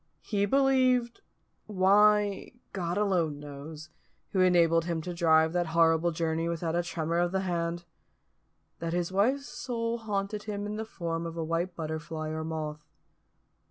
He 0.23 0.47
believed 0.47 1.21
why, 1.67 2.53
God 2.73 2.97
alone 2.97 3.39
knows, 3.39 3.89
who 4.31 4.41
enabled 4.41 4.85
him 4.85 4.99
to 5.03 5.13
drive 5.13 5.53
that 5.53 5.67
horrible 5.77 6.09
journey 6.09 6.49
without 6.49 6.75
a 6.75 6.81
tremor 6.81 7.19
of 7.19 7.31
the 7.31 7.41
hand 7.41 7.85
that 8.79 8.93
his 8.93 9.11
wife's 9.11 9.45
soul 9.45 9.99
haunted 9.99 10.45
him 10.45 10.65
in 10.65 10.75
the 10.77 10.85
form 10.85 11.27
of 11.27 11.37
a 11.37 11.43
white 11.43 11.75
butterfly 11.75 12.29
or 12.29 12.43
moth. 12.43 12.83